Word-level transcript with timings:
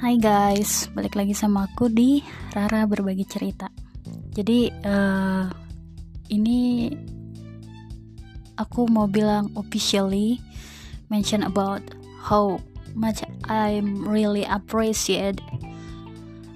Hai 0.00 0.16
guys, 0.16 0.88
balik 0.96 1.12
lagi 1.12 1.36
sama 1.36 1.68
aku 1.68 1.92
di 1.92 2.24
Rara 2.56 2.88
berbagi 2.88 3.28
cerita. 3.28 3.68
Jadi 4.32 4.72
uh, 4.72 5.44
ini 6.32 6.88
aku 8.56 8.88
mau 8.88 9.04
bilang 9.04 9.52
officially 9.60 10.40
mention 11.12 11.44
about 11.44 11.84
how 12.16 12.56
much 12.96 13.20
I'm 13.44 14.00
really 14.08 14.48
appreciate 14.48 15.36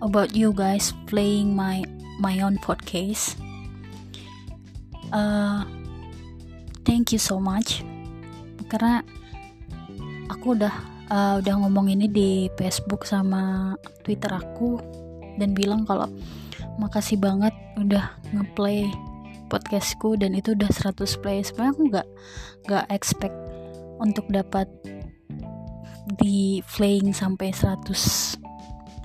about 0.00 0.32
you 0.32 0.56
guys 0.56 0.96
playing 1.04 1.52
my 1.52 1.84
my 2.16 2.40
own 2.40 2.56
podcast. 2.56 3.36
Uh, 5.12 5.68
thank 6.88 7.12
you 7.12 7.20
so 7.20 7.36
much 7.36 7.84
karena 8.72 9.04
aku 10.32 10.56
udah 10.56 10.95
uh, 11.10 11.38
udah 11.42 11.54
ngomong 11.62 11.90
ini 11.92 12.06
di 12.10 12.30
Facebook 12.54 13.06
sama 13.06 13.74
Twitter 14.02 14.30
aku 14.30 14.78
dan 15.36 15.52
bilang 15.52 15.84
kalau 15.84 16.08
makasih 16.80 17.20
banget 17.20 17.52
udah 17.76 18.16
ngeplay 18.32 18.88
podcastku 19.46 20.18
dan 20.18 20.34
itu 20.34 20.52
udah 20.58 20.70
100 20.70 21.22
play. 21.22 21.38
Sebenarnya 21.42 21.72
aku 21.72 21.82
nggak 21.90 22.08
nggak 22.66 22.84
expect 22.90 23.36
untuk 24.02 24.26
dapat 24.28 24.66
di 26.18 26.62
playing 26.76 27.10
sampai 27.10 27.50
100 27.50 28.38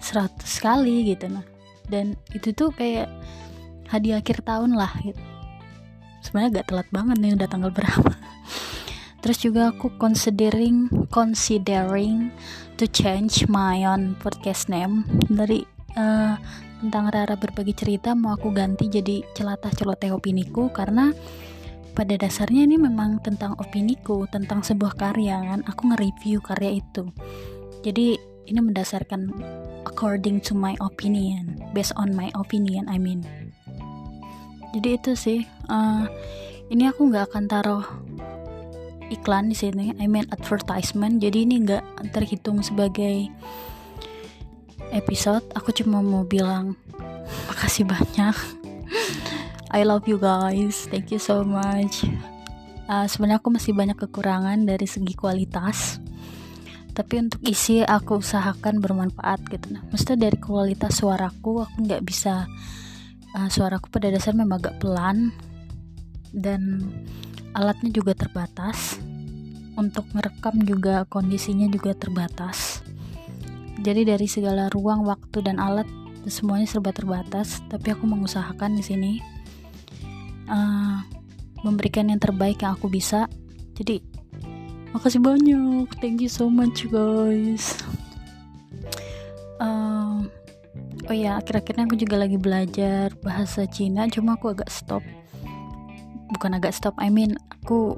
100 0.02 0.66
kali 0.66 1.14
gitu 1.14 1.30
nah. 1.30 1.46
Dan 1.86 2.16
itu 2.32 2.56
tuh 2.56 2.72
kayak 2.74 3.12
hadiah 3.92 4.24
akhir 4.24 4.42
tahun 4.48 4.74
lah 4.74 4.92
gitu. 5.04 5.20
Sebenarnya 6.22 6.62
gak 6.62 6.68
telat 6.70 6.88
banget 6.94 7.18
nih 7.18 7.34
udah 7.34 7.50
tanggal 7.50 7.74
berapa 7.74 8.14
terus 9.22 9.38
juga 9.40 9.70
aku 9.70 9.94
considering 10.02 10.90
considering 11.14 12.34
to 12.82 12.90
change 12.90 13.46
my 13.46 13.86
own 13.86 14.18
podcast 14.18 14.66
name. 14.66 15.06
Dari 15.30 15.62
uh, 15.94 16.34
tentang 16.82 17.14
Rara 17.14 17.38
berbagi 17.38 17.78
cerita 17.78 18.18
mau 18.18 18.34
aku 18.34 18.50
ganti 18.50 18.90
jadi 18.90 19.22
celatah 19.38 19.70
celoteh 19.70 20.10
opiniku. 20.10 20.74
Karena 20.74 21.14
pada 21.94 22.18
dasarnya 22.18 22.66
ini 22.66 22.82
memang 22.82 23.22
tentang 23.22 23.54
opiniku 23.62 24.26
tentang 24.34 24.66
sebuah 24.66 24.98
karya 24.98 25.38
kan. 25.38 25.62
Aku 25.70 25.94
nge-review 25.94 26.42
karya 26.42 26.82
itu. 26.82 27.06
Jadi 27.86 28.18
ini 28.50 28.60
mendasarkan 28.60 29.30
according 29.86 30.42
to 30.42 30.58
my 30.58 30.74
opinion. 30.82 31.62
Based 31.78 31.94
on 31.94 32.18
my 32.18 32.34
opinion 32.34 32.90
I 32.90 32.98
mean. 32.98 33.22
Jadi 34.74 34.90
itu 34.98 35.12
sih 35.14 35.40
uh, 35.70 36.10
ini 36.72 36.88
aku 36.88 37.12
nggak 37.12 37.30
akan 37.30 37.46
taruh 37.52 37.84
iklan 39.12 39.52
di 39.52 39.58
sini. 39.60 39.92
I 40.00 40.08
mean 40.08 40.26
advertisement. 40.32 41.20
Jadi 41.20 41.44
ini 41.44 41.68
nggak 41.68 42.16
terhitung 42.16 42.64
sebagai 42.64 43.28
episode. 44.96 45.44
Aku 45.56 45.76
cuma 45.76 46.00
mau 46.00 46.24
bilang 46.24 46.80
makasih 47.52 47.84
banyak. 47.84 48.36
I 49.76 49.88
love 49.88 50.08
you 50.08 50.20
guys. 50.20 50.88
Thank 50.92 51.16
you 51.16 51.20
so 51.20 51.44
much. 51.48 52.04
Uh, 52.92 53.08
sebenarnya 53.08 53.40
aku 53.40 53.56
masih 53.56 53.72
banyak 53.72 53.96
kekurangan 53.96 54.68
dari 54.68 54.84
segi 54.84 55.16
kualitas. 55.16 56.04
Tapi 56.92 57.24
untuk 57.24 57.40
isi 57.48 57.80
aku 57.80 58.20
usahakan 58.20 58.84
bermanfaat 58.84 59.48
gitu. 59.48 59.72
Nah 59.72 59.88
maksudnya 59.88 60.28
dari 60.28 60.38
kualitas 60.44 61.00
suaraku 61.00 61.64
aku 61.64 61.88
nggak 61.88 62.04
bisa 62.04 62.52
uh, 63.32 63.48
suaraku 63.48 63.88
pada 63.88 64.12
dasarnya 64.12 64.44
memang 64.44 64.60
agak 64.60 64.76
pelan. 64.84 65.32
Dan 66.36 66.92
alatnya 67.56 67.92
juga 67.92 68.16
terbatas. 68.16 69.00
Untuk 69.80 70.04
merekam 70.12 70.60
juga 70.62 71.08
kondisinya 71.08 71.66
juga 71.72 71.96
terbatas. 71.96 72.84
Jadi 73.82 74.06
dari 74.06 74.28
segala 74.28 74.68
ruang 74.70 75.08
waktu 75.08 75.42
dan 75.42 75.58
alat 75.58 75.88
semuanya 76.28 76.68
serba 76.70 76.92
terbatas. 76.94 77.64
Tapi 77.72 77.96
aku 77.96 78.06
mengusahakan 78.06 78.78
di 78.78 78.84
sini 78.84 79.12
uh, 80.52 81.02
memberikan 81.64 82.12
yang 82.12 82.20
terbaik 82.20 82.62
yang 82.62 82.76
aku 82.78 82.92
bisa. 82.92 83.26
Jadi 83.80 84.04
makasih 84.92 85.24
banyak. 85.24 85.88
Thank 86.04 86.22
you 86.22 86.30
so 86.30 86.52
much 86.52 86.86
guys. 86.92 87.80
Uh, 89.58 90.26
oh 91.08 91.16
ya 91.16 91.40
akhir-akhirnya 91.40 91.88
aku 91.88 91.98
juga 91.98 92.20
lagi 92.20 92.38
belajar 92.38 93.16
bahasa 93.24 93.66
Cina. 93.66 94.06
Cuma 94.12 94.36
aku 94.36 94.52
agak 94.52 94.70
stop 94.70 95.02
bukan 96.32 96.58
agak 96.58 96.74
stop 96.76 96.96
I 96.98 97.12
mean 97.12 97.36
aku 97.52 97.96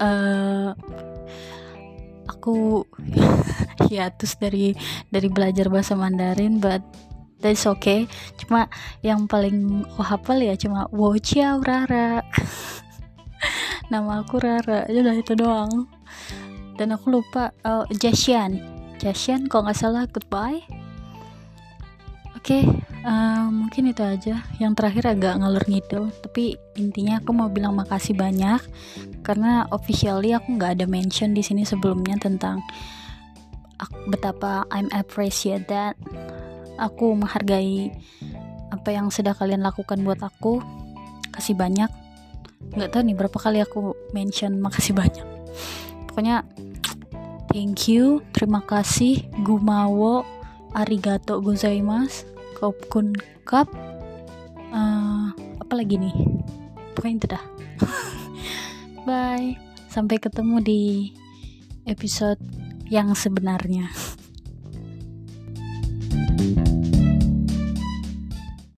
uh, 0.00 0.72
aku 2.28 2.84
terus 4.18 4.34
dari 4.36 4.74
dari 5.14 5.28
belajar 5.30 5.70
bahasa 5.70 5.94
Mandarin 5.94 6.58
but 6.58 6.82
that's 7.38 7.68
okay. 7.68 8.08
Cuma 8.40 8.66
yang 9.04 9.28
paling 9.28 9.86
aku 9.94 10.02
hafal 10.02 10.42
ya 10.42 10.56
cuma 10.58 10.88
wo 10.90 11.14
ciao 11.20 11.62
rara. 11.62 12.24
Nama 13.92 14.26
aku 14.26 14.42
Rara 14.42 14.82
ya 14.90 14.98
udah 14.98 15.14
itu 15.14 15.38
doang. 15.38 15.86
Dan 16.76 16.92
aku 16.92 17.08
lupa 17.08 17.54
uh, 17.64 17.88
Jasian 17.88 18.60
Jasian 19.00 19.48
kalau 19.48 19.68
nggak 19.68 19.78
salah 19.80 20.04
goodbye 20.08 20.60
oke 22.46 22.62
okay, 22.62 22.70
uh, 23.02 23.50
mungkin 23.50 23.90
itu 23.90 24.06
aja. 24.06 24.38
Yang 24.62 24.72
terakhir 24.78 25.18
agak 25.18 25.34
ngalur 25.42 25.66
ngidul 25.66 26.14
tapi 26.22 26.54
intinya 26.78 27.18
aku 27.18 27.34
mau 27.34 27.50
bilang 27.50 27.74
makasih 27.74 28.14
banyak 28.14 28.62
karena 29.26 29.66
officially 29.74 30.30
aku 30.30 30.54
nggak 30.54 30.78
ada 30.78 30.86
mention 30.86 31.34
di 31.34 31.42
sini 31.42 31.66
sebelumnya 31.66 32.14
tentang 32.22 32.62
betapa 34.06 34.62
I'm 34.70 34.86
appreciate 34.94 35.66
that 35.66 35.98
aku 36.78 37.18
menghargai 37.18 37.90
apa 38.70 38.94
yang 38.94 39.10
sudah 39.10 39.34
kalian 39.34 39.66
lakukan 39.66 40.06
buat 40.06 40.22
aku. 40.22 40.62
Kasih 41.34 41.58
banyak. 41.58 41.90
Nggak 42.78 42.94
tahu 42.94 43.10
nih 43.10 43.16
berapa 43.18 43.38
kali 43.42 43.58
aku 43.58 43.98
mention 44.14 44.62
makasih 44.62 44.94
banyak. 44.94 45.26
Pokoknya 46.06 46.46
thank 47.50 47.90
you. 47.90 48.22
Terima 48.30 48.62
kasih. 48.62 49.26
Gumawo 49.42 50.22
arigato 50.78 51.42
gozaimasu 51.42 52.35
Kopkun 52.56 53.12
Cup. 53.44 53.68
Uh, 54.72 55.28
apa 55.60 55.72
lagi 55.76 56.00
nih? 56.00 56.16
Pokoknya 56.96 57.16
itu 57.20 57.28
dah. 57.28 57.44
Bye. 59.06 59.60
Sampai 59.92 60.16
ketemu 60.16 60.60
di 60.64 60.82
episode 61.84 62.40
yang 62.88 63.12
sebenarnya 63.12 63.92